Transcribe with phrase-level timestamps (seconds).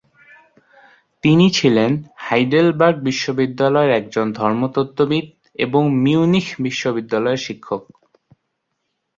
[1.23, 1.91] তিনি ছিলেন
[2.25, 5.25] হাইডেলবার্গ বিশ্ববিদ্যালয়ের একজন ধর্মতত্ত্ববিদ
[5.65, 7.83] এবং মিউনিখ বিশ্ববিদ্যালয়ে শিক্ষক।